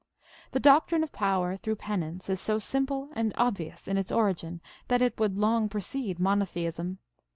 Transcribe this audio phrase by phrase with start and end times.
[0.53, 4.99] The doctrine of power through penance is so simple and obvious in its origin that
[4.99, 6.97] ifc would long precede monotheism.